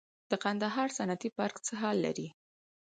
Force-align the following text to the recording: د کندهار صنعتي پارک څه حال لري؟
د 0.31 0.33
کندهار 0.43 0.89
صنعتي 0.97 1.29
پارک 1.37 1.55
څه 1.65 1.73
حال 1.81 1.97
لري؟ 2.05 2.27